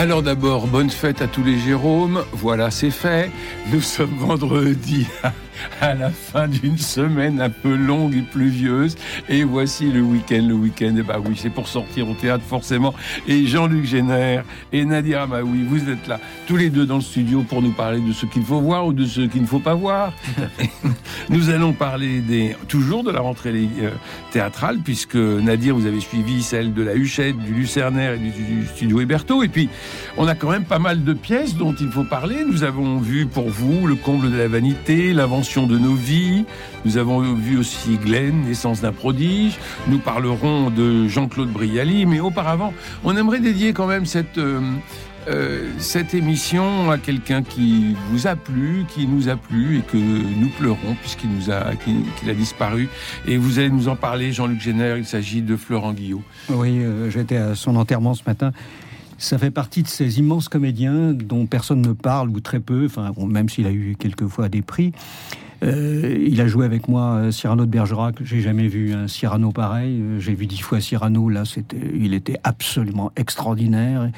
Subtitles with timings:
[0.00, 2.24] Alors d'abord, bonne fête à tous les Jérômes.
[2.32, 3.30] Voilà, c'est fait.
[3.70, 5.06] Nous sommes vendredi
[5.80, 8.96] à la fin d'une semaine un peu longue et pluvieuse.
[9.28, 10.44] Et voici le week-end.
[10.46, 12.94] Le week-end, et eh bah ben oui, c'est pour sortir au théâtre forcément.
[13.26, 17.42] Et Jean-Luc Génère et Nadia oui, vous êtes là, tous les deux dans le studio
[17.42, 19.74] pour nous parler de ce qu'il faut voir ou de ce qu'il ne faut pas
[19.74, 20.12] voir.
[21.28, 23.90] nous allons parler des, toujours de la rentrée euh,
[24.32, 28.66] théâtrale, puisque Nadia, vous avez suivi celle de la Huchette, du Lucernaire et du, du
[28.66, 29.42] studio Héberto.
[29.42, 29.68] Et puis,
[30.16, 32.44] on a quand même pas mal de pièces dont il faut parler.
[32.46, 36.44] Nous avons vu pour vous le comble de la vanité, l'invention de nos vies.
[36.84, 39.58] Nous avons vu aussi Glenn, naissance d'un prodige.
[39.88, 44.60] Nous parlerons de Jean-Claude Brialy, mais auparavant, on aimerait dédier quand même cette euh,
[45.28, 49.96] euh, cette émission à quelqu'un qui vous a plu, qui nous a plu et que
[49.96, 52.88] nous pleurons puisqu'il nous a qu'il a disparu.
[53.26, 54.96] Et vous allez nous en parler, Jean-Luc Génère.
[54.96, 56.22] Il s'agit de Florent Guillot.
[56.48, 58.52] Oui, euh, j'étais à son enterrement ce matin.
[59.18, 63.12] Ça fait partie de ces immenses comédiens dont personne ne parle ou très peu, enfin,
[63.18, 64.92] même s'il a eu quelquefois des prix.
[65.62, 68.16] Euh, il a joué avec moi euh, Cyrano de Bergerac.
[68.22, 70.00] J'ai jamais vu un Cyrano pareil.
[70.00, 71.28] Euh, j'ai vu dix fois Cyrano.
[71.28, 74.10] Là, c'était, il était absolument extraordinaire.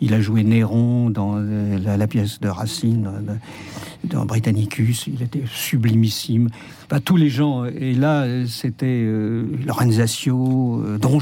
[0.00, 3.08] Il a joué Néron dans la, pièce de Racine,
[4.08, 5.06] dans Britannicus.
[5.06, 6.48] Il était sublimissime.
[6.88, 7.64] Pas tous les gens.
[7.64, 9.06] Et là, c'était
[9.66, 11.18] Lorenzaccio, Don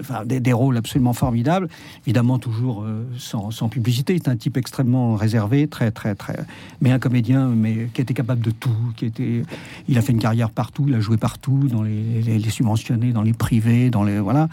[0.00, 1.68] enfin, des, rôles absolument formidables.
[2.06, 2.84] Évidemment, toujours
[3.16, 4.18] sans, sans publicité.
[4.22, 6.36] C'est un type extrêmement réservé, très, très, très.
[6.80, 9.42] Mais un comédien, mais qui était capable de tout, qui était,
[9.88, 13.22] il a fait une carrière partout, il a joué partout, dans les, les, subventionnés, dans
[13.22, 14.48] les privés, dans les voilà,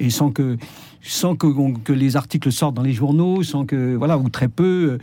[0.00, 0.56] et sans que
[1.02, 1.46] sans que,
[1.84, 4.98] que les articles sortent dans les journaux, sans que voilà ou très peu.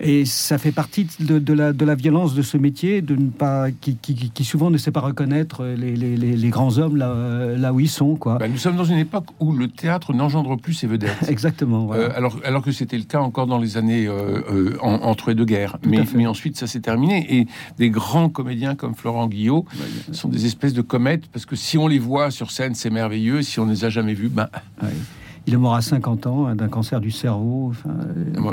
[0.00, 3.70] Et ça fait partie de, la, de la violence de ce métier, de ne pas,
[3.70, 7.14] qui, qui, souvent ne sait pas reconnaître les, les, les grands hommes là,
[7.56, 8.16] là, où ils sont.
[8.16, 8.38] Quoi.
[8.38, 11.16] Bah, nous sommes dans une époque où le théâtre n'engendre plus ses vedettes.
[11.28, 11.92] Exactement.
[11.92, 15.34] Euh, alors, alors que c'était le cas encore dans les années euh, euh, entre les
[15.34, 15.78] deux guerres.
[15.86, 17.26] Mais, mais, ensuite, ça s'est terminé.
[17.38, 17.46] Et
[17.78, 19.64] des grands comédiens comme Florent Guillot
[20.12, 23.42] sont des espèces de comètes, parce que si on les voit sur scène, c'est merveilleux.
[23.42, 24.48] Si on ne les a jamais vus, ben...
[25.46, 27.70] Il est mort à 50 ans hein, d'un cancer du cerveau.
[27.70, 27.94] Enfin,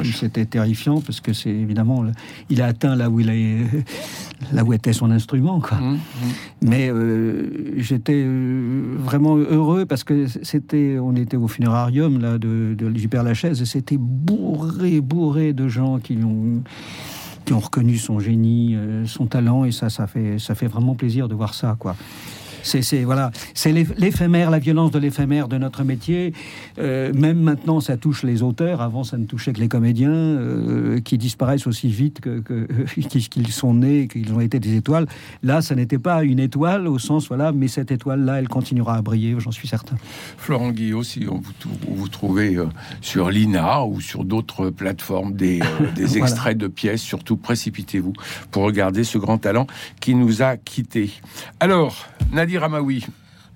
[0.04, 2.04] c'était terrifiant parce que c'est évidemment,
[2.50, 3.58] il a atteint là où il est,
[4.52, 5.62] là où était son instrument.
[5.62, 5.78] Quoi.
[5.78, 6.00] Mmh, mmh.
[6.64, 12.76] Mais euh, j'étais euh, vraiment heureux parce que c'était, on était au funérarium là de,
[12.78, 16.62] de Gilbert Lachaise et c'était bourré, bourré de gens qui ont
[17.46, 20.96] qui ont reconnu son génie, euh, son talent, et ça, ça fait, ça fait vraiment
[20.96, 21.96] plaisir de voir ça, quoi.
[22.64, 26.34] C'est voilà, c'est l'éphémère, la violence de l'éphémère de notre métier.
[26.80, 28.82] Euh, même maintenant, ça touche les auteurs.
[28.82, 32.42] Avant, ça ne touchait que les comédiens euh, qui disparaissent aussi vite que
[33.30, 35.08] qu'ils sont nés, qu'ils ont été des étoiles.
[35.44, 39.02] Là, ça n'était pas une étoile au sens voilà, mais cette étoile-là, elle continuera à
[39.02, 39.96] briller, j'en suis certain.
[40.38, 41.54] Florent Guillot, si on vous,
[41.88, 42.66] vous trouvez euh,
[43.02, 45.60] sur l'INA ou sur d'autres plateformes des,
[45.96, 48.14] des extraits de pièces, surtout précipitez-vous
[48.52, 49.68] pour regarder ce grand talent
[50.00, 51.12] qui nous a quittés.
[51.60, 53.06] Alors, Nadia Ramaoui,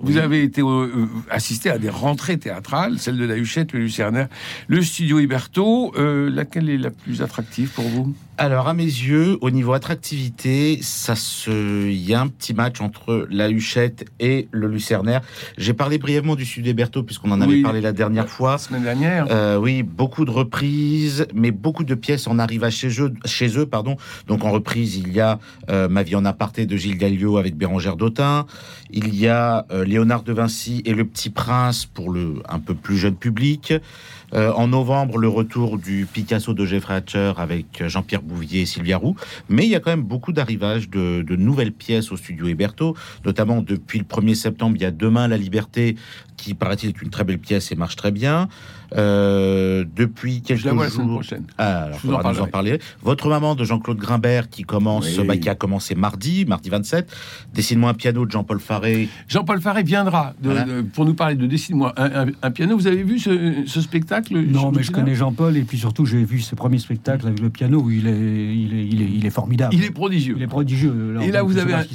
[0.06, 3.80] vous avez été euh, euh, assisté à des rentrées théâtrales, celle de la Huchette, le
[3.80, 4.28] Lucernaire,
[4.68, 5.94] le studio Hiberto.
[5.98, 8.14] Euh, laquelle est la plus attractive pour vous?
[8.38, 12.82] Alors, à mes yeux, au niveau attractivité, ça se, il y a un petit match
[12.82, 15.22] entre la Huchette et le Lucernaire.
[15.58, 18.54] J'ai parlé brièvement du Sud Berthaud puisqu'on en avait parlé la dernière fois.
[18.54, 19.28] La semaine dernière.
[19.32, 23.66] Euh, oui, beaucoup de reprises, mais beaucoup de pièces en arrivent chez eux, chez eux,
[23.66, 23.96] pardon.
[24.28, 25.40] Donc, en reprise, il y a
[25.96, 28.46] Ma vie en aparté de Gilles Gallio avec Bérangère Dautin.
[28.92, 32.76] Il y a euh, Léonard de Vinci et Le Petit Prince pour le un peu
[32.76, 33.74] plus jeune public.
[34.34, 38.98] Euh, en novembre, le retour du Picasso de Jeffrey Hatcher avec Jean-Pierre Bouvier et Sylvia
[38.98, 39.16] Roux.
[39.48, 42.94] Mais il y a quand même beaucoup d'arrivages de, nouvelles pièces au studio Héberto,
[43.24, 45.96] notamment depuis le 1er septembre, il y a Demain la liberté
[46.38, 48.48] qui paraît-il est une très belle pièce et marche très bien.
[48.96, 51.08] Euh, depuis quelques Je la jours.
[51.08, 51.44] prochaine.
[51.58, 52.80] Ah, alors, Je vous en, en parler.
[53.02, 57.12] Votre maman de Jean-Claude Grimbert qui commence, bah, qui a commencé mardi, mardi 27.
[57.54, 59.10] Dessine-moi un piano de Jean-Paul Faré.
[59.28, 60.34] Jean-Paul Faré viendra
[60.94, 62.78] pour nous parler de Dessine-moi un, piano.
[62.78, 66.40] Vous avez vu ce, spectacle Non, mais je connais Jean-Paul et puis surtout j'ai vu
[66.42, 69.30] ses premiers spectacles avec le piano où il est, il est, il est, il est
[69.30, 69.74] formidable.
[69.76, 70.36] Il est prodigieux.
[70.38, 71.18] Il est prodigieux.
[71.22, 71.86] et là, vous avez, un,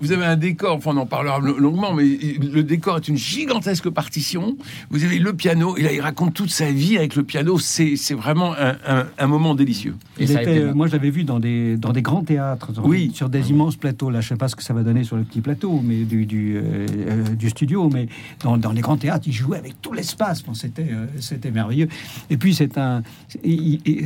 [0.00, 0.76] vous avez un décor.
[0.76, 4.56] Enfin, on en parlera longuement, mais le décor est une gigantesque partitions,
[4.90, 7.58] vous avez le piano, et là, il raconte toute sa vie avec le piano.
[7.58, 9.94] C'est vraiment un, un- un moment délicieux.
[10.18, 12.02] Et Il ça a était- été- euh, moi, je l'avais vu dans des, dans des
[12.02, 13.10] grands théâtres, dans- Oui.
[13.14, 14.10] sur des immenses plateaux.
[14.10, 16.26] Là, je sais pas ce que ça va donner sur le petit plateau mais du,
[16.26, 18.08] du, euh, euh, du studio, mais
[18.42, 20.42] dans, dans les grands théâtres, il jouait avec tout l'espace.
[20.42, 21.88] Bon, c'était, euh, c'était merveilleux.
[22.30, 23.02] Et puis, c'est un,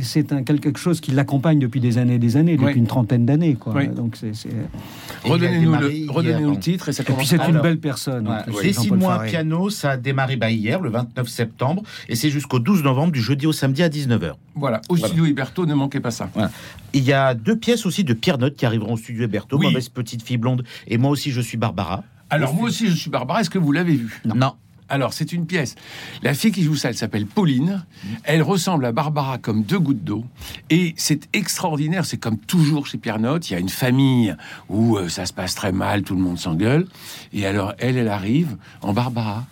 [0.01, 2.79] c'est quelque chose qui l'accompagne depuis des années et des années, depuis Oui.
[2.79, 3.55] une trentaine d'années.
[3.55, 3.73] Quoi.
[3.75, 3.87] Oui.
[3.87, 4.31] Donc, c'est,
[5.23, 5.71] Redonnez-nous
[6.51, 8.27] le, titre et ça Et puis, c'est une belle personne.
[8.27, 9.31] Ouais, plus, Dessine Jean-Paul moi un Faré.
[9.69, 13.45] Ça a démarré bah, hier, le 29 septembre, et c'est jusqu'au 12 novembre, du jeudi
[13.47, 14.33] au samedi à 19h.
[14.55, 16.29] Voilà, au studio Huberto, ne manquez pas ça.
[16.93, 19.67] Il y a deux pièces aussi de Pierre Note qui arriveront au studio Berthaud, Oui.
[19.67, 22.03] Mauvaise petite fille blonde, et moi aussi je suis Barbara.
[22.29, 23.41] Alors, moi aussi, je suis Barbara.
[23.41, 24.53] Est-ce que vous l'avez vu Non.
[24.89, 25.75] Alors, c'est une pièce.
[26.23, 27.85] La fille qui joue ça, elle s'appelle Pauline.
[28.23, 30.23] Elle ressemble à Barbara comme deux gouttes d'eau.
[30.69, 32.05] Et c'est extraordinaire.
[32.05, 33.49] C'est comme toujours chez Pierre Note.
[33.49, 34.35] Il y a une famille
[34.69, 36.87] où euh, ça se passe très mal, tout le monde s'engueule.
[37.33, 39.45] Et alors, elle, elle arrive en Barbara.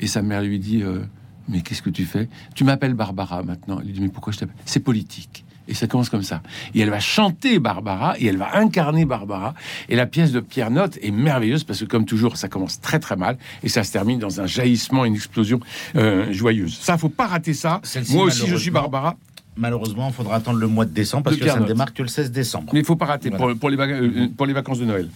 [0.00, 1.02] Et sa mère lui dit euh,
[1.48, 2.28] Mais qu'est-ce que tu fais?
[2.54, 3.78] Tu m'appelles Barbara maintenant.
[3.80, 4.56] Elle lui dit Mais pourquoi je t'appelle?
[4.64, 5.44] C'est politique.
[5.68, 6.42] Et ça commence comme ça.
[6.74, 9.54] Et elle va chanter Barbara et elle va incarner Barbara.
[9.88, 12.98] Et la pièce de Pierre Note est merveilleuse parce que, comme toujours, ça commence très
[12.98, 15.60] très mal et ça se termine dans un jaillissement, une explosion
[15.94, 16.76] euh, joyeuse.
[16.76, 17.80] Ça, faut pas rater ça.
[18.10, 19.16] Moi aussi, je suis Barbara.
[19.60, 21.92] Malheureusement, il faudra attendre le mois de décembre parce De que Pierre ça ne démarre
[21.94, 22.70] que le 16 décembre.
[22.72, 23.44] Mais il faut pas rater Voilà.
[23.52, 25.08] pour, pour les vaca- euh, pour les vacances de Noël.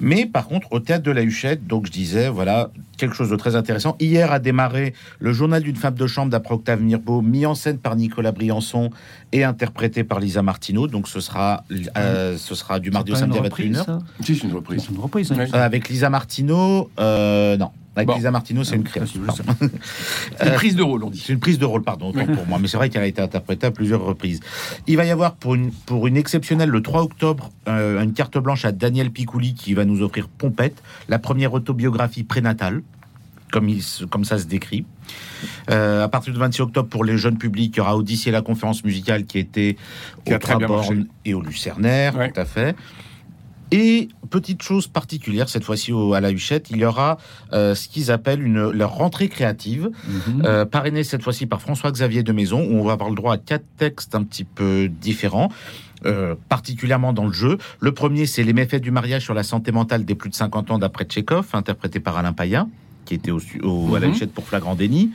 [0.00, 3.36] Mais par contre, au théâtre de la Huchette, donc je disais, voilà, quelque chose de
[3.36, 3.96] très intéressant.
[3.98, 7.78] Hier a démarré le journal d'une femme de chambre d'après Octave Mirbeau, mis en scène
[7.78, 8.90] par Nicolas Briançon
[9.32, 10.86] et interprété par Lisa Martineau.
[10.86, 11.64] Donc ce sera,
[11.96, 13.84] euh, ce sera du mardi au samedi à reprise, 21h.
[13.86, 13.98] ça?
[14.22, 14.86] Si, c'est une reprise.
[14.90, 15.32] Une reprise.
[15.32, 15.38] hein.
[15.54, 17.70] Euh, avec Lisa Martineau, euh, non.
[17.96, 18.14] Avec Bon.
[18.14, 19.20] Lisa Martineau, c'est une création.
[20.44, 21.22] Une prise de rôle, on dit.
[21.26, 22.58] C'est une prise de rôle, pardon, autant pour moi.
[22.60, 24.38] Mais c'est vrai qu'elle a été interprétée à plusieurs reprises.
[24.86, 28.38] Il va y avoir pour une, pour une exceptionnelle le 3 octobre euh, une carte
[28.38, 32.82] blanche à Daniel Picouli qui va nous offrir Pompette, la première autobiographie prénatale,
[33.50, 34.84] comme, il, comme ça se décrit.
[35.70, 38.42] Euh, à partir du 26 octobre, pour les jeunes publics, il y aura Odyssée, la
[38.42, 39.76] conférence musicale qui était
[40.24, 42.30] Qui au Traborn et au Lucernaire, Ouais.
[42.30, 42.76] tout à fait.
[43.72, 47.18] Et petite chose particulière, cette fois-ci à la Huchette, il y aura
[47.52, 50.42] euh, ce qu'ils appellent une, leur rentrée créative, Mhm.
[50.44, 53.38] euh, parrainé cette fois-ci par François-Xavier de Maison, où on va avoir le droit à
[53.38, 55.50] quatre textes un petit peu différents.
[56.06, 57.58] euh, particulièrement dans le jeu.
[57.78, 60.70] Le premier, c'est Les méfaits du mariage sur la santé mentale des plus de 50
[60.70, 62.70] ans d'après Tchekhov, interprété par Alain Payen,
[63.10, 64.12] qui était au, au- à la Mhm.
[64.14, 65.10] Huchette pour flagrant déni.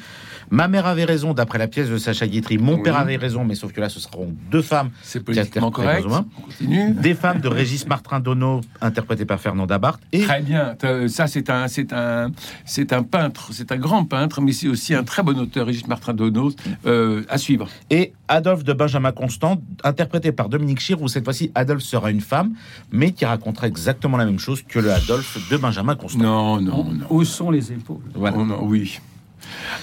[0.52, 2.60] Ma mère avait raison, d'après la pièce de Sacha Guitry.
[2.60, 2.84] Mon Oui.
[2.84, 6.06] père avait raison, mais sauf que là, ce seront deux femmes C'est politiquement correct.
[6.06, 6.92] continue.
[6.94, 10.76] des femmes de Régis Martin Donneau, interprétées par Fernanda Barthes, et Très bien.
[10.84, 12.30] Euh, Ça, c'est un, c'est un,
[12.64, 15.88] c'est un peintre, c'est un grand peintre, mais c'est aussi un très bon auteur, Régis
[15.88, 16.54] Martin Donos,
[16.86, 17.68] euh, à suivre.
[17.90, 22.22] et Adolphe de Benjamin Constant, interprété par Dominique Chir, où cette fois-ci Adolphe sera une
[22.22, 22.54] femme,
[22.92, 26.20] mais qui racontera exactement la même chose que le Adolphe de Benjamin Constant.
[26.24, 27.06] Non, non, non.
[27.10, 27.72] Haussons les
[28.14, 28.38] Voilà.
[28.40, 29.00] Oh non, oui.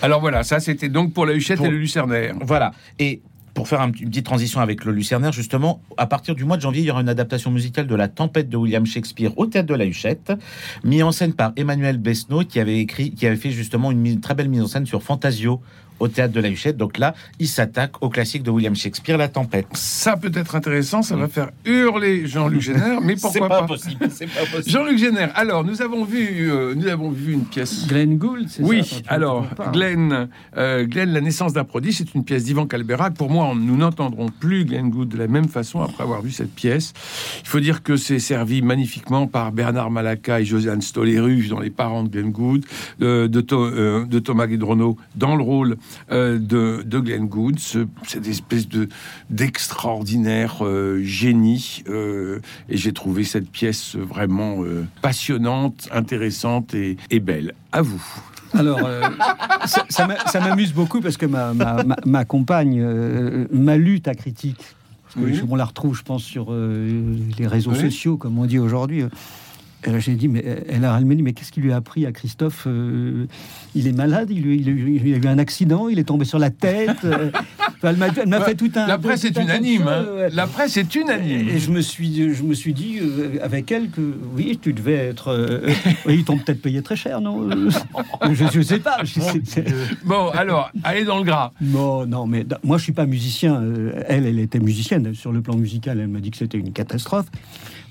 [0.01, 2.35] Alors voilà, ça c'était donc pour la Huchette Pour- et le Lucernaire.
[2.41, 2.73] Voilà.
[2.99, 3.21] Et
[3.55, 6.81] pour faire une petite transition avec le Lucernaire, justement, à partir du mois de janvier,
[6.83, 9.75] il y aura une adaptation musicale de La Tempête de William Shakespeare au théâtre de
[9.75, 10.33] la Huchette,
[10.85, 14.35] mis en scène par Emmanuel Besneau, qui avait écrit, qui avait fait justement une très
[14.35, 15.61] belle mise en scène sur Fantasio
[16.03, 16.77] au théâtre de la Huchette.
[16.77, 19.67] Donc là, il s'attaque au classique de William Shakespeare, La Tempête.
[19.75, 24.09] Ça peut être intéressant, ça va faire hurler Jean-Luc Génère, mais pourquoi pas, pas, possible.
[24.11, 24.69] C'est pas possible.
[24.71, 27.87] Jean-Luc Génère, alors nous avons vu, euh, nous avons vu une pièce.
[27.87, 29.47] Glenn Gould, c'est Oui, ça alors.
[29.73, 33.15] Glenn, euh, Glenn, La naissance d'un prodige, c'est une pièce d'Ivan Calberac.
[33.15, 36.53] Pour moi, nous n'entendrons plus Glenn Good de la même façon après avoir vu cette
[36.53, 36.93] pièce.
[37.43, 41.71] Il faut dire que c'est servi magnifiquement par Bernard Malaka et Josiane Stoléru dans les
[41.71, 42.33] parents de Glenn
[43.29, 45.77] de, To- euh, de Thomas Guedrono dans le rôle
[46.11, 47.29] euh, de, de Glenn.
[47.59, 48.89] Ce- cette espèce de
[49.31, 51.83] d'extraordinaire euh, génie.
[51.89, 54.59] euh, et j'ai trouvé cette pièce vraiment
[55.03, 57.55] passionnante, intéressante et, et belle.
[57.73, 58.03] À vous.
[58.55, 59.01] Alors, euh,
[59.67, 63.77] ça, ça m'a- ça m'amuse beaucoup parce que ma, ma, ma- ma compagne euh, m'a
[63.77, 64.59] lu ta critique.
[65.05, 65.35] Parce que Oui.
[65.37, 67.81] je- on la retrouve, je pense, sur euh, les réseaux Oui.
[67.81, 69.05] sociaux, comme on dit aujourd'hui.
[69.99, 72.13] J'ai dit, mais elle, a, elle me dit, mais qu'est-ce qui lui a appris à
[72.13, 73.27] Christophe Euh,
[73.75, 76.39] Il est malade, il, a eu- il a eu un accident, il est tombé sur
[76.39, 77.05] la tête.
[77.05, 77.31] euh,
[77.83, 78.87] elle m'a elle m'a fait tout un.
[78.87, 79.89] La presse est unanime.
[79.89, 80.05] hein.
[80.17, 80.29] ouais.
[80.31, 81.49] La presse est unanime.
[81.49, 84.01] Et je me suis, je me suis dit euh, avec elle que
[84.37, 85.59] oui, tu devais être.
[86.07, 87.49] oui, ils t'ont peut-être payé très cher, non
[88.31, 88.99] Je ne sais pas.
[89.05, 89.65] je sais-
[90.05, 91.53] Bon, alors, allez dans le gras.
[91.61, 93.63] non, non, mais moi je suis pas musicien.
[94.09, 95.15] Elle, elle était musicienne.
[95.15, 97.27] Sur le plan musical, elle m'a dit que c'était une catastrophe.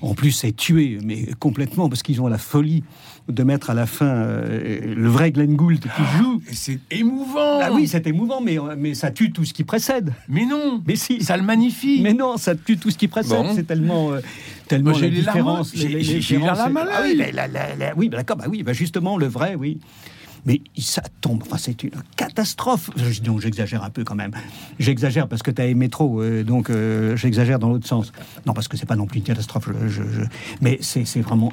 [0.02, 2.82] En plus, c'est tué, mais complètement, parce qu'ils ont la folie
[3.28, 6.42] de mettre à la fin euh, le vrai Glenn Gould qui joue.
[6.50, 7.60] Et C'est émouvant.
[7.62, 10.12] Ah oui, c'est émouvant, mais, mais ça tue tout ce qui précède.
[10.28, 10.82] Mais non.
[10.86, 11.22] Mais si.
[11.22, 12.00] Ça le magnifie.
[12.02, 13.38] Mais non, ça tue tout ce qui précède.
[13.38, 13.54] Bon.
[13.54, 14.20] C'est tellement, euh,
[14.66, 15.36] tellement la les larmes.
[15.38, 15.70] différence.
[15.72, 17.32] J'ai- différences, larmes à ah oui, l'œil.
[17.32, 19.78] la- la- la- la- oui, bah, d'accord, bah oui, bah justement le vrai, oui.
[20.44, 21.42] Mais ça tombe.
[21.42, 22.90] Enfin, c'est une catastrophe.
[23.22, 24.32] Donc, j'exagère un peu quand même.
[24.78, 28.12] J'exagère parce que tu as aimé trop, euh, donc euh, j'exagère dans l'autre sens.
[28.46, 29.68] Non, parce que c'est pas non plus une catastrophe.
[30.60, 31.52] Mais c'est vraiment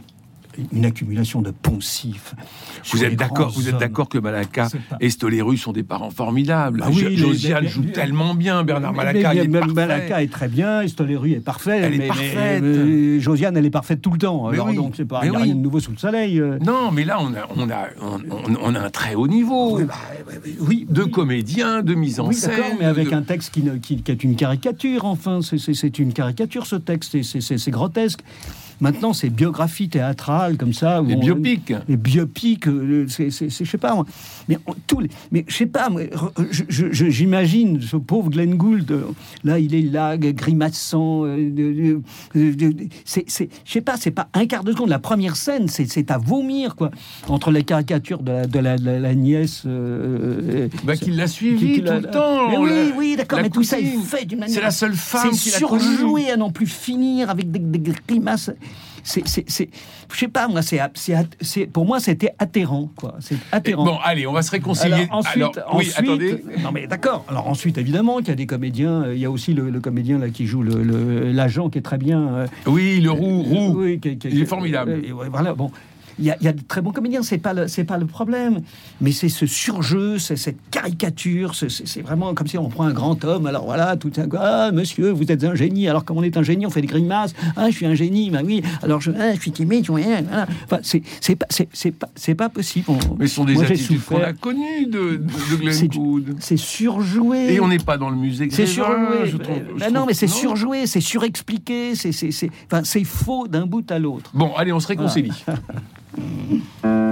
[0.73, 2.33] une accumulation de poncifs.
[2.91, 4.67] Vous êtes d'accord, vous êtes d'accord que Malaka
[4.99, 6.79] et Stoléru sont des parents formidables.
[6.79, 9.73] Bah oui, Josiane joue tellement bien, Bernard Mais- Malaka, mais- il est parfait.
[9.73, 11.79] Malaka est très bien, Stoléru est parfait.
[11.83, 12.63] Elle est parfaite.
[12.63, 14.47] mais Josiane, elle est parfaite tout le temps.
[14.49, 14.75] Mais Alors oui.
[14.75, 15.43] donc, c'est pas il y a oui.
[15.43, 16.39] rien de nouveau sous le soleil.
[16.39, 16.57] euh.
[16.65, 17.87] Non, mais là, on a, on a,
[18.63, 19.77] on, a un très haut niveau.
[19.77, 19.93] Oui, bah,
[20.61, 21.11] oui, de oui.
[21.11, 22.51] comédiens, de mise en Oui, scène.
[22.51, 25.39] d'accord, mais avec de- un texte qui, ne- qui- qui est une caricature, enfin.
[25.41, 28.19] C'est- une caricature, ce texte, c'est grotesque.
[28.81, 31.01] Maintenant, c'est biographie théâtrale, comme ça.
[31.01, 31.73] où Les on- biopics.
[31.87, 34.05] Les biopics, euh, c'est, je sais pas, moi.
[34.47, 35.89] Mais on- tous les, mais je sais pas,
[36.89, 39.03] j'imagine ce pauvre Glenn Gould, euh,
[39.43, 41.23] là, il est là, grimaçant.
[41.25, 41.99] euh,
[43.05, 44.89] c'est, je sais pas, c'est pas un quart de seconde.
[44.89, 46.91] La première scène, c'est, à vomir, quoi.
[47.27, 49.63] Entre les caricatures de la, de la, de la- la nièce.
[49.65, 52.49] euh, Bah, qu'il l'a suivi qui- qui tout le temps.
[52.49, 54.55] Mais oui, oui, d'accord, mais tout ça est fait d'une manière.
[54.55, 58.51] C'est la seule femme C'est surjoué à n'en plus finir avec des, des grimaces.
[59.03, 63.15] C'est, je sais pas, moi, c'est, c'est, c'est- pour moi, c'était atterrant, quoi.
[63.19, 63.85] C'est atterrant.
[63.85, 64.93] Bon, allez, on va se réconcilier.
[64.93, 66.43] Alors, ensuite, Alors, oui, ensuite- attendez.
[66.63, 67.25] non mais d'accord.
[67.27, 69.03] Alors ensuite, évidemment, qu'il y a des comédiens.
[69.03, 71.77] euh, Il y a aussi le, le comédien là qui joue le, le- l'agent qui
[71.77, 72.27] est très bien.
[72.35, 73.73] euh, Oui, le roux, roux.
[73.81, 74.91] oui, qui- qui- Il est qui- formidable.
[75.07, 75.71] euh, ouais, voilà, bon.
[76.19, 77.97] Il y, a, il y a de très bons comédiens, c'est pas le, c'est pas
[77.97, 78.61] le problème,
[79.01, 83.23] mais c'est ce surjeu, c'est cette caricature, c'est- vraiment comme si on prend un grand
[83.23, 83.45] homme.
[83.45, 85.87] Alors voilà, tout un ah monsieur, vous êtes un génie.
[85.87, 87.33] Alors comme on est un génie, on fait des grimaces.
[87.55, 88.61] Ah, je suis un génie, bah oui.
[88.83, 90.45] Alors je, ah, je suis timide, je- voilà.
[90.65, 92.85] Enfin, c'est pas c'est c'est pas c'est pas possible.
[92.89, 96.57] On- Mais ce sont des Moi, attitudes qu'on a connues de, de, de Glenn C'est-
[96.57, 97.53] surjoué.
[97.53, 99.25] Et on n'est pas dans le musée C'est surjoué.
[99.25, 103.03] je trouve- Ben je non, mais c'est surjoué, c'est surexpliqué, c'est c'est c'est enfin c'est
[103.03, 104.31] faux d'un bout à l'autre.
[104.33, 105.31] Bon, allez, on se réconcilie.
[105.45, 105.59] Voilà,
[106.17, 107.08] on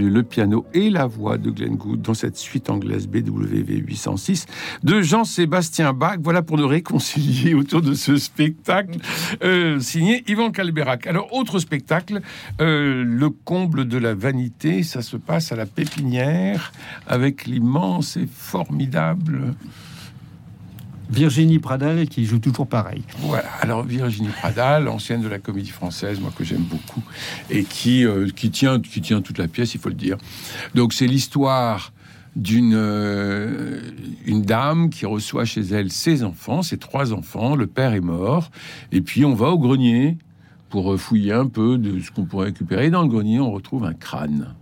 [0.00, 4.46] le piano et la voix de Glenn Gould dans cette suite anglaise BWV 806
[4.82, 6.18] de Jean-Sébastien Bach.
[6.22, 8.98] Voilà pour nous réconcilier autour de ce spectacle
[9.42, 11.06] euh, signé Yvan Calberac.
[11.06, 12.20] Alors, autre spectacle,
[12.60, 16.72] euh, le comble de la vanité, ça se passe à la pépinière
[17.06, 19.54] avec l'immense et formidable
[21.12, 23.02] Virginie Pradal qui joue toujours pareil.
[23.60, 27.02] Alors Virginie Pradal, ancienne de la comédie française, moi que j'aime beaucoup,
[27.50, 30.16] et qui, euh, qui, tient, qui tient toute la pièce, il faut le dire.
[30.74, 31.92] Donc c'est l'histoire
[32.34, 33.82] d'une euh,
[34.24, 38.50] une dame qui reçoit chez elle ses enfants, ses trois enfants, le père est mort,
[38.90, 40.16] et puis on va au grenier
[40.70, 42.88] pour fouiller un peu de ce qu'on pourrait récupérer.
[42.88, 44.54] Dans le grenier, on retrouve un crâne.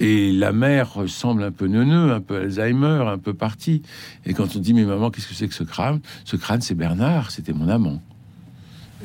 [0.00, 3.82] Et la mère semble un peu neuneux, un peu Alzheimer, un peu partie.
[4.24, 6.00] Et quand on dit mais maman, qu'est-ce que c'est que ce crâne?
[6.24, 8.00] Ce crâne, c'est Bernard, c'était mon amant.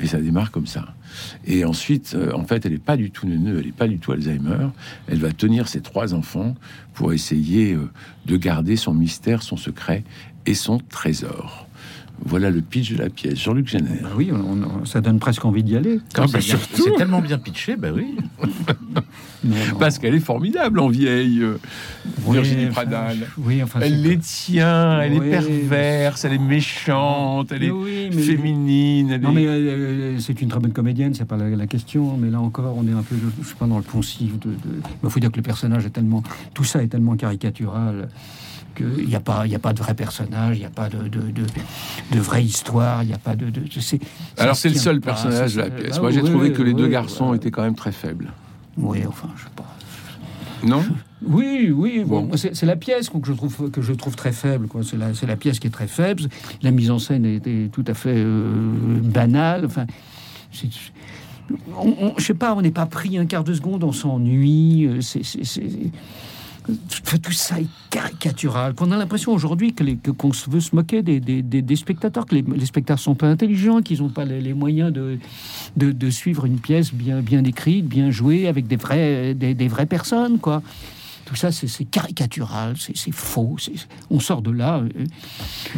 [0.00, 0.94] Et ça démarre comme ça.
[1.46, 3.98] Et ensuite, euh, en fait, elle n'est pas du tout neuneux, elle n'est pas du
[3.98, 4.68] tout Alzheimer.
[5.06, 6.54] Elle va tenir ses trois enfants
[6.94, 7.88] pour essayer euh,
[8.26, 10.04] de garder son mystère, son secret
[10.46, 11.63] et son trésor.
[12.26, 13.38] Voilà le pitch de la pièce.
[13.38, 14.02] Jean-Luc Génère.
[14.02, 16.00] Bah oui, on- on- ça donne presque envie d'y aller.
[16.14, 18.16] Comme bah, c'est tellement bien pitché, bah oui.
[19.44, 19.78] Non, non.
[19.78, 21.58] Parce qu'elle est formidable en vieille, euh,
[22.24, 23.16] Oui, Virginie enfin, Pradal.
[23.36, 25.26] Oui, enfin, Elle les tient, elle Oui.
[25.26, 29.10] est perverse, elle est méchante, elle Mais est oui, mais- féminine.
[29.10, 32.16] Elle Non, est- mais euh, c'est une très bonne comédienne, c'est pas la, la question.
[32.16, 34.38] Mais là encore, on est un peu, je sais pas, dans le poncif.
[34.38, 34.48] De,
[35.02, 36.22] Il faut dire que le personnage est tellement,
[36.54, 38.08] tout ça est tellement caricatural
[38.74, 40.88] qu'il n'y a pas, il y a pas de vrai personnage, il n'y a pas
[40.88, 41.44] de, de, de,
[42.12, 43.46] de vraie histoire, il n'y a pas de.
[43.80, 44.02] c'est-
[44.36, 45.94] ça Alors c'est le seul pas, personnage de la se- pièce.
[45.96, 48.32] Ah, Moi j'ai oui, trouvé que les deux garçons étaient quand même très faibles.
[48.76, 49.64] Oui, enfin, je sais pas.
[50.66, 50.82] Non?
[51.26, 54.66] Oui, oui, bon, c'est la pièce que je trouve que je trouve très faible.
[54.82, 56.22] C'est la, la pièce qui est très faible.
[56.62, 59.64] La mise en scène est, est tout à fait euh, banale.
[59.66, 59.86] Enfin,
[61.76, 64.86] on, on- je sais pas, on n'est pas pris un quart de seconde, on s'ennuie.
[64.86, 65.22] euh, C'est,
[67.22, 68.74] tout ça est caricatural.
[68.74, 72.66] Qu'on a l'impression aujourd'hui que qu'on veut se moquer des, des- des- spectateurs, que les,
[72.66, 75.18] spectateurs sont pas intelligents, qu'ils n'ont pas les, moyens de,
[75.76, 79.86] de, suivre une pièce bien, bien écrite, bien jouée, avec des, vrais, des, des vraies
[79.86, 80.62] personnes, quoi.
[81.34, 83.56] Tout ça, c'est c'est caricatural, c'est faux.
[84.08, 84.76] On sort de là.
[84.78, 85.04] euh,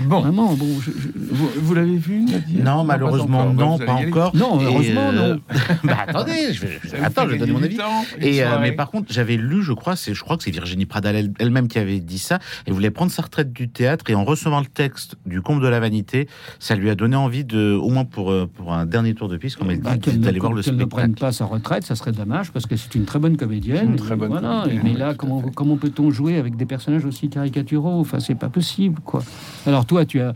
[0.05, 0.67] Bon, Vraiment, bon.
[0.81, 2.63] je- je- vous, vous l'avez vu Nadia?
[2.63, 4.37] Non, malheureusement, non, pas encore.
[4.37, 5.41] Non, Et, heureusement, non.
[5.85, 7.77] bah attendez, je vais, attends, gagner mon avis.
[7.79, 10.51] temps, Et euh, mais par contre, j'avais lu, je crois, c'est, je crois que c'est
[10.51, 12.39] Virginie Pradal elle- elle-même qui avait dit ça.
[12.67, 15.69] Elle voulait prendre sa retraite du théâtre et en recevant le texte du Comte de
[15.69, 19.15] la Vanité, ça lui a donné envie de, au moins pour euh, pour un dernier
[19.15, 21.01] tour de piste, comme elle Bah, dit, d'aller voir le qu'elle ne spectacle.
[21.01, 23.91] prenne pas sa retraite, ça serait dommage parce que c'est une très bonne comédienne.
[23.93, 24.63] Une très bonne voilà.
[24.65, 25.43] comédienne, Mais là, comment.
[25.55, 28.01] Comment peut-on jouer avec des personnages aussi caricaturaux?
[28.01, 29.23] Enfin, c'est pas possible, quoi.
[29.67, 30.35] Alors toi, tu as,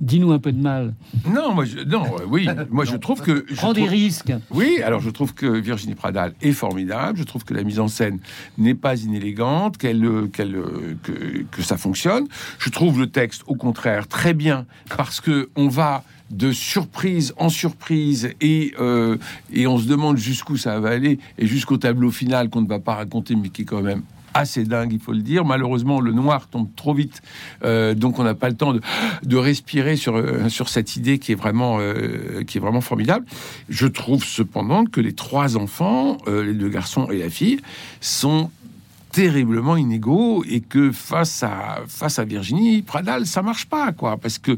[0.00, 0.94] dis-nous un peu de mal.
[1.28, 4.32] Non, moi, je, non, oui, moi je trouve que je Prends des risques.
[4.50, 7.18] Oui, alors je trouve que Virginie Pradal est formidable.
[7.18, 8.18] Je trouve que la mise en scène
[8.58, 12.26] n'est pas inélégante, qu'elle, euh, qu'elle, euh, que, que ça fonctionne.
[12.58, 17.48] Je trouve le texte, au contraire, très bien parce que on va de surprise en
[17.48, 19.16] surprise et euh,
[19.52, 22.78] et on se demande jusqu'où ça va aller et jusqu'au tableau final qu'on ne va
[22.78, 24.02] pas raconter, mais qui est quand même
[24.34, 25.44] assez dingue, il faut le dire.
[25.44, 27.22] Malheureusement, le noir tombe trop vite,
[27.64, 31.32] euh, donc on n'a pas le temps de, respirer sur, euh, sur cette idée qui
[31.32, 33.24] est vraiment, euh, qui est vraiment formidable.
[33.68, 37.60] Je trouve cependant que les trois enfants, les deux garçons et la fille,
[38.00, 38.50] sont
[39.12, 44.38] terriblement inégaux et que face à face à Virginie Pradal ça marche pas quoi parce
[44.38, 44.56] que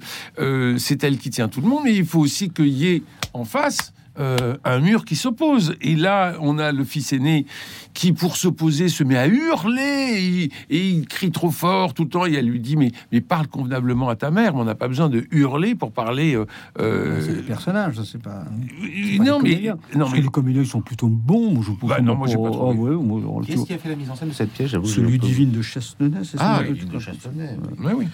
[0.76, 3.46] c'est elle qui tient tout le monde mais il faut aussi qu'il y ait en
[3.46, 5.74] face euh, un mur qui s'oppose.
[5.80, 7.46] Et là, on a le fils aîné
[7.94, 12.08] qui, pour s'opposer, se met à hurler et, et il crie trop fort tout le
[12.08, 12.26] temps.
[12.26, 14.54] Et elle lui dit mais, mais parle convenablement à ta mère.
[14.54, 16.34] Mais on n'a pas besoin de hurler pour parler.
[16.34, 16.46] euh,
[16.80, 18.44] euh, C'est des personnages, ça, c'est pas.
[18.82, 21.62] c'est pas non, mais non, Parce mais que les comédiens, ils sont plutôt bons.
[21.62, 22.94] Je Bah non, moi, j'ai pas trouvé.
[22.94, 24.50] Ouais, moi, on le Qui est-ce qui a fait la mise en scène de cette
[24.50, 27.84] pièce J'avoue, Celui divine de Chastonnay, c'est ça Ah, Divine de oui.
[27.86, 28.06] Ouais, oui.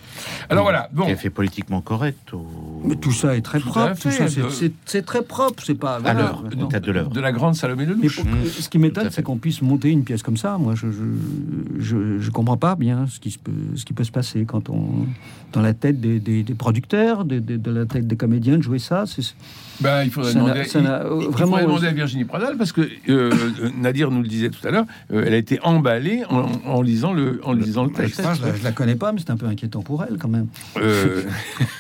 [0.49, 0.89] Alors voilà.
[0.93, 1.07] Bon.
[1.07, 2.33] Qui a fait politiquement correct.
[2.85, 3.97] Mais tout ça est très Tout propre.
[4.87, 5.63] C'est très propre.
[5.65, 5.88] C'est pas.
[5.97, 6.65] À voilà, l'œuvre, maintenant.
[6.67, 8.17] au théâtre de de la grande Salomé Lelouch.
[8.17, 8.45] pour- Mmh.
[8.47, 10.59] ce qui m'étonne, c'est qu'on puisse monter une pièce comme ça.
[10.59, 11.03] Moi, je je,
[11.81, 14.69] je, je comprends pas bien ce qui, se peut, ce qui peut se passer quand
[14.71, 15.07] on
[15.53, 18.63] dans la tête des, des, des producteurs, de, de, de la tête des comédiens de
[18.63, 19.05] jouer ça.
[19.07, 19.23] C'est
[19.81, 22.89] Ben, il faudrait demander, il- euh, il vraiment- faudrait demander à Virginie Pradal parce que
[23.09, 23.31] euh,
[23.81, 27.13] Nadir nous le disait tout à l'heure, euh, elle a été emballée en, en lisant
[27.13, 28.21] le en lisant le texte.
[28.21, 30.49] je, la, je la connais pas, mais c'est un peu inquiétant pour elle quand même.
[30.79, 31.23] Euh,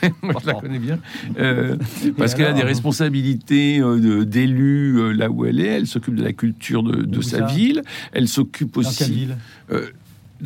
[0.22, 0.98] moi, je la connais bien.
[1.38, 1.76] Euh,
[2.16, 5.66] parce qu'elle a des responsabilités euh, euh, là où elle est.
[5.66, 7.82] Elle s'occupe de la culture de, sa ville.
[8.12, 9.36] Elle s'occupe Dans quelle aussi ville?
[9.72, 9.86] euh,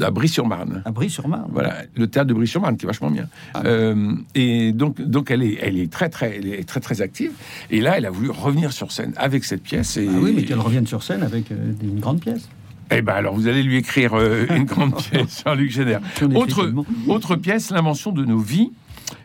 [0.00, 0.83] à Brie-sur-Marne.
[0.85, 1.50] À Brie-sur-Marne.
[1.52, 3.28] Voilà, le théâtre de Brie-sur-Marne qui est vachement bien.
[3.64, 7.33] Euh, et donc, donc elle est, elle est très, très, elle est très, très active.
[7.70, 9.96] Et là, elle a voulu revenir sur scène avec cette pièce.
[9.96, 12.48] Et, Ah oui, mais qu'elle revienne sur scène avec euh, une grande pièce.
[12.94, 16.00] Eh ben, alors, vous allez lui écrire euh, une grande pièce, Jean-Luc Génère.
[16.35, 16.72] Autre,
[17.09, 18.70] autre pièce, l'invention de nos vies.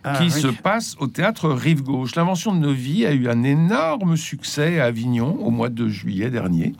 [0.04, 0.32] Ah, qui oui.
[0.32, 2.16] se passe au théâtre Rive Gauche.
[2.16, 6.30] L'invention de nos vies a eu un énorme succès à Avignon au mois de juillet
[6.30, 6.74] dernier.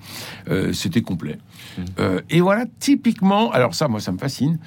[0.50, 1.38] Euh, C'était complet.
[2.00, 4.58] Euh, et voilà, typiquement, alors ça, moi, ça me fascine.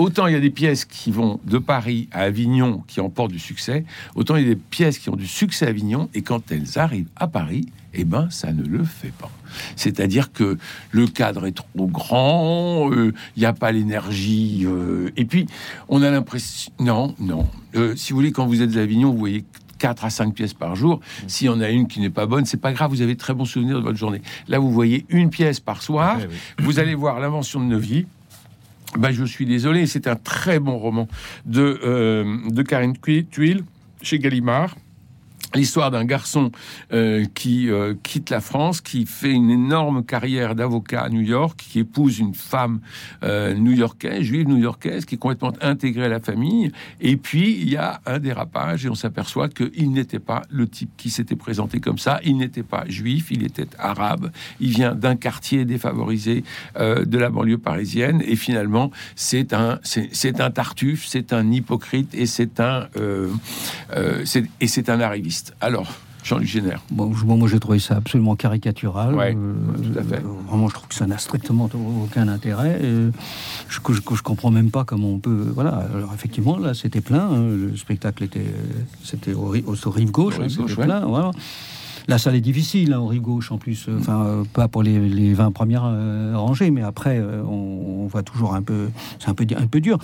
[0.00, 3.38] Autant il y a des pièces qui vont de Paris à Avignon qui emportent du
[3.38, 3.84] succès,
[4.14, 6.78] autant il y a des pièces qui ont du succès à Avignon et quand elles
[6.78, 9.30] arrivent à Paris, eh ben, ça ne le fait pas.
[9.76, 10.56] C'est-à-dire que
[10.90, 15.44] le cadre est trop grand, euh, il n'y a pas l'énergie, euh, et puis
[15.90, 17.46] on a l'impression, non, non.
[17.74, 19.44] Euh, si vous voulez, quand vous êtes à Avignon, vous voyez
[19.80, 21.00] 4 à 5 pièces par jour.
[21.26, 23.34] S'il y en a une qui n'est pas bonne, c'est pas grave, vous avez très
[23.34, 24.22] bons souvenirs de votre journée.
[24.48, 26.64] Là, vous voyez une pièce par soir, oui.
[26.64, 28.06] vous allez voir l'invention de Neuvy.
[28.98, 31.08] Ben, je suis désolé, c'est un très bon roman
[31.46, 33.62] de, euh, Karine Thuil,
[34.02, 34.76] chez Gallimard.
[35.54, 36.52] L'histoire d'un garçon
[36.92, 41.58] euh, qui euh, quitte la France, qui fait une énorme carrière d'avocat à New York,
[41.70, 42.80] qui épouse une femme
[43.24, 46.70] euh, new-yorkaise, juive new-yorkaise, qui est complètement intégrée à la famille.
[47.00, 50.90] Et puis, il y a un dérapage et on s'aperçoit qu'il n'était pas le type
[50.96, 52.20] qui s'était présenté comme ça.
[52.24, 54.30] Il n'était pas juif, il était arabe.
[54.60, 56.44] Il vient d'un quartier défavorisé
[56.76, 58.22] euh, de la banlieue parisienne.
[58.24, 62.86] Et finalement, c'est un, c'est un tartuffe, c'est un hypocrite et c'est un,
[64.60, 65.39] et c'est un arriviste.
[65.60, 65.90] Alors,
[66.22, 66.82] Jean-Luc Génère.
[66.90, 69.14] Bon, je- bon, moi, j'ai trouvé ça absolument caricatural.
[69.14, 69.54] Ouais, Euh,
[69.92, 70.16] tout à fait.
[70.22, 71.68] euh, vraiment, je trouve que ça n'a strictement
[72.04, 72.78] aucun intérêt.
[72.82, 73.10] Euh,
[73.68, 75.50] je, je, comprends même pas comment on peut.
[75.54, 75.86] Voilà.
[75.94, 77.26] Alors, effectivement, là, c'était plein.
[77.30, 77.42] hein.
[77.70, 78.44] Le spectacle était,
[79.02, 80.38] c'était au, ri- au, au rive gauche.
[80.38, 80.86] Au rive gauche, c'était ouais.
[80.86, 81.00] plein.
[81.06, 81.30] Voilà.
[82.10, 83.86] La salle est difficile, hein, rive gauche, en plus.
[83.88, 88.02] euh, Enfin, euh, pas pour les, les 20 premières euh, rangées, mais après, euh, on,
[88.02, 88.88] on voit toujours un peu.
[89.20, 89.96] C'est un peu, un peu dur.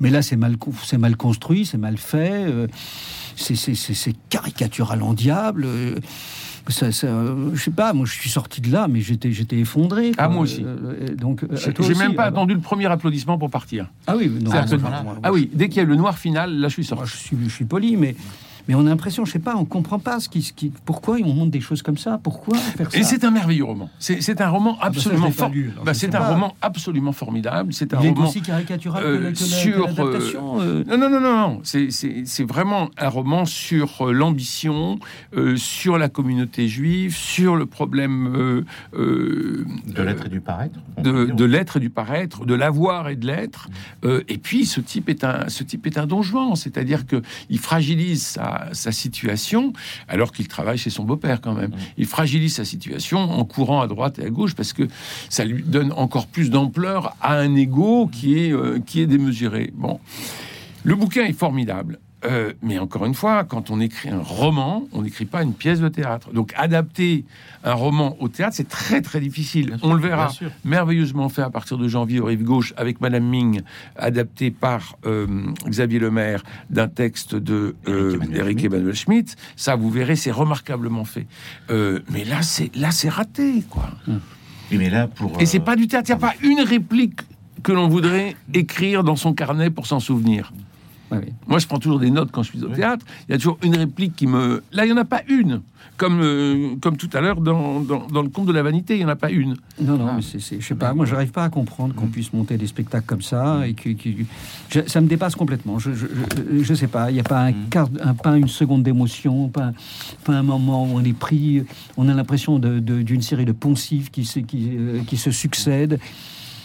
[0.00, 2.46] Mais là, c'est mal, con- c'est mal construit, c'est mal fait.
[3.36, 5.66] c'est- caricatural en diable.
[6.68, 7.08] ça, ça,
[7.52, 10.12] je sais pas, moi je suis sorti de là, mais j'étais, j'étais effondré.
[10.16, 10.64] Ah, moi aussi.
[11.18, 11.44] Donc,
[11.80, 13.90] J'ai même pas attendu le premier applaudissement pour partir.
[14.06, 14.50] Ah oui, non,
[15.22, 17.12] ah oui, dès qu'il y a le noir final, là, je suis moi, sorti.
[17.12, 18.16] je suis, je suis poli, mais,
[18.68, 21.16] mais on a l'impression, je sais pas, on comprend pas ce qui, ce qui, pourquoi
[21.22, 22.98] on monte des choses comme ça, pourquoi faire ça.
[22.98, 23.90] Et c'est un merveilleux roman.
[23.98, 26.28] C'est un roman bah ça, je absolument lu, alors Bah, c'est un pas.
[26.32, 27.72] roman absolument formidable.
[27.72, 28.28] C'est un Il est roman.
[28.28, 30.60] aussi caricatural que euh, la- que la- que sur, l'adaptation.
[30.60, 31.60] euh, Non, non, non, non, non.
[31.64, 34.98] C'est- vraiment un roman sur euh, l'ambition,
[35.36, 38.64] euh, sur la communauté juive, sur le problème euh,
[38.98, 40.78] euh, De l'être et du paraître.
[41.02, 43.68] de, l'être et du paraître, de l'avoir et de l'être.
[44.04, 47.22] Euh, et puis, ce type est un, ce type est un don Juan, c'est-à-dire que
[47.50, 49.72] il fragilise sa, sa situation
[50.08, 51.72] alors qu'il travaille chez son beau-père quand même.
[51.96, 54.88] Il fragilise sa situation en courant à droite et à gauche parce que
[55.28, 59.72] ça lui donne encore plus d'ampleur à un ego qui est, euh, qui est démesuré.
[59.74, 60.00] Bon,
[60.82, 61.98] le bouquin est formidable.
[62.24, 65.80] Euh, mais encore une fois, quand on écrit un roman, on n'écrit pas une pièce
[65.80, 66.32] de théâtre.
[66.32, 67.24] Donc adapter
[67.64, 69.66] un roman au théâtre, c'est très très difficile.
[69.66, 70.30] Bien sûr, on le verra
[70.64, 73.62] merveilleusement fait à partir de janvier au Rive Gauche avec Madame Ming,
[73.96, 75.26] adapté par euh,
[75.66, 79.36] Xavier Lemaire d'un texte de euh, Éric Emmanuel Schmitt.
[79.56, 81.26] Ça, vous verrez, c'est remarquablement fait.
[81.70, 83.90] Euh, mais là, c'est là, c'est raté, quoi.
[84.70, 85.40] Oui, mais là, pour.
[85.40, 86.08] Et c'est euh, pas du théâtre.
[86.08, 87.20] Il n'y a pas une réplique
[87.62, 90.52] que l'on voudrait écrire dans son carnet pour s'en souvenir.
[91.46, 93.04] Moi, je prends toujours des notes quand je suis au théâtre.
[93.28, 94.62] Il y a toujours une réplique qui me.
[94.72, 95.60] Là, il n'y en a pas une.
[95.96, 98.98] Comme, euh, comme tout à l'heure dans, dans, dans le conte de la vanité, il
[98.98, 99.54] n'y en a pas une.
[99.80, 100.12] Non, non, Ah.
[100.16, 103.06] mais c'est, je sais pas, moi j'arrive pas à comprendre qu'on puisse monter des spectacles
[103.06, 104.08] comme ça et que, que-
[104.70, 105.78] je- ça me dépasse complètement.
[105.78, 106.06] Je, je,
[106.62, 109.70] je- sais pas, il n'y a pas un quart, un, pas une seconde d'émotion, pas,
[110.24, 111.62] pas un moment où on est pris,
[111.96, 115.30] on a l'impression de- de- d'une série de poncifs qui se, qui, euh, qui se
[115.30, 116.00] succèdent.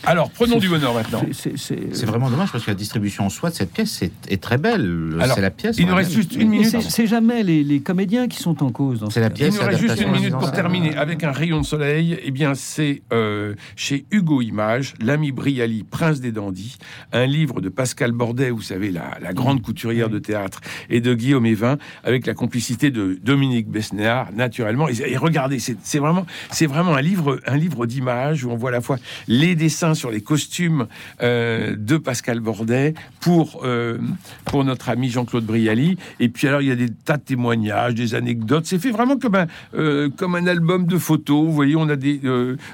[0.05, 1.21] Alors, prenons du bonheur maintenant.
[1.33, 4.41] C'est, c'est- vraiment dommage parce que la distribution en soi de cette pièce est, est
[4.41, 5.15] très belle.
[5.19, 5.75] Alors, C'est la pièce.
[5.77, 6.75] il nous reste juste une minute.
[6.81, 9.01] c'est, jamais les, les comédiens qui sont en cause.
[9.01, 9.55] dans C'est la ce- pièce.
[9.55, 12.17] Il nous reste juste une minute pour terminer avec un rayon de soleil.
[12.23, 16.77] Eh bien, c'est euh, chez Hugo Image, l'ami Briali, Prince des Dandys,
[17.11, 21.13] un livre de Pascal Bordet, vous savez, la, la grande couturière de théâtre, et de
[21.13, 24.87] Guillaume Evin, avec la complicité de Dominique Besnéard, naturellement.
[24.89, 28.55] Et, et regardez, c'est c'est vraiment, c'est vraiment un livre, un livre d'images où on
[28.55, 30.87] voit à la fois les dessins sur les costumes
[31.21, 33.97] euh, de Pascal Bordet pour euh,
[34.45, 35.97] pour notre ami Jean-Claude Brialy.
[36.19, 38.65] Et puis alors il y a des tas de témoignages, des anecdotes.
[38.65, 41.45] C'est fait vraiment comme un euh, comme un album de photos.
[41.45, 42.21] Vous voyez, on a des,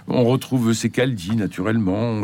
[0.08, 2.22] on retrouve Secaldi naturellement.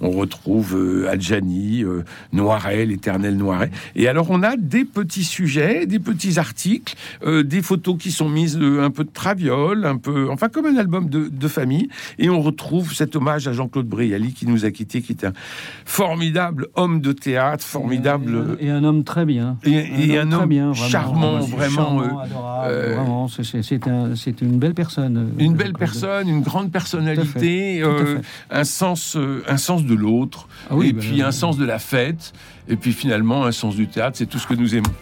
[0.00, 1.84] on retrouve Adjani,
[2.32, 3.70] Noiret, l'éternel Noiret.
[3.94, 6.94] Et alors on a des petits sujets, des petits articles,
[7.26, 11.08] des photos qui sont mises un peu de traviole, un peu, enfin comme un album
[11.08, 11.88] de, de famille.
[12.18, 15.32] Et on retrouve cet hommage à Jean-Claude Brialy qui nous a quittés, qui est un
[15.84, 18.56] formidable homme de théâtre, formidable.
[18.60, 19.56] Et un homme très bien.
[19.64, 20.88] Et, et un homme bien, vraiment.
[20.88, 22.00] charmant, vraiment.
[22.02, 25.16] Euh, adorable, euh, c'est- c'est c'est un- c'est une belle personne.
[25.16, 28.22] euh, une belle personne, une grande personnalité, Tout à euh, fait.
[28.50, 31.64] un sens, euh, un sens de l'autre, Ah oui, et bah, puis un sens de
[31.64, 32.32] la fête,
[32.68, 34.16] et puis finalement un sens du théâtre.
[34.18, 34.92] C'est tout ce que nous aimons.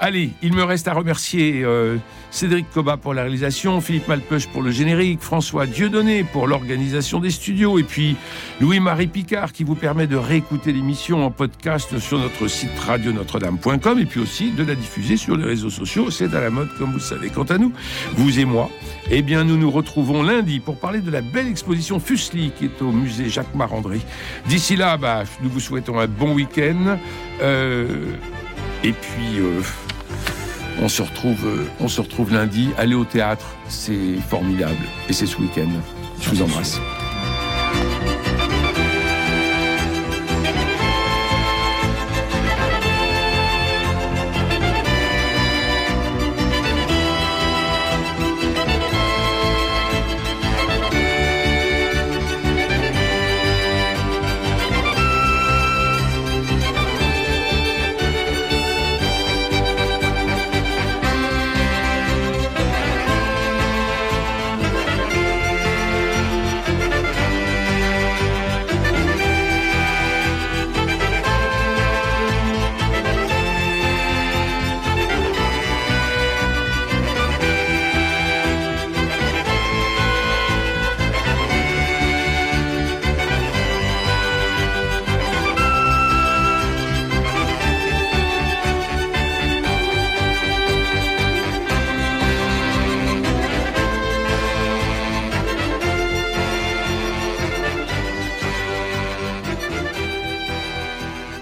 [0.00, 1.96] Allez, il me reste à remercier euh,
[2.30, 7.30] Cédric Coba pour la réalisation, Philippe Malpeuch pour le générique, François Dieudonné pour l'organisation des
[7.30, 8.16] studios, et puis
[8.60, 14.06] Louis-Marie Picard qui vous permet de réécouter l'émission en podcast sur notre site radionotre-dame.com et
[14.06, 16.10] puis aussi de la diffuser sur les réseaux sociaux.
[16.10, 17.30] C'est à la mode, comme vous le savez.
[17.30, 17.72] Quant à nous,
[18.14, 18.70] vous et moi,
[19.10, 22.82] eh bien, nous nous retrouvons lundi pour parler de la belle exposition Fuseli qui est
[22.82, 24.00] au musée Jacques Marandré.
[24.46, 26.98] D'ici là, bah, nous vous souhaitons un bon week-end.
[27.42, 27.86] Euh,
[28.84, 29.60] et puis, euh,
[30.80, 32.70] On se retrouve, euh, on se retrouve lundi.
[32.78, 34.84] Allez au théâtre, c'est formidable.
[35.08, 35.68] Et c'est ce week-end.
[36.20, 36.80] Je vous embrasse.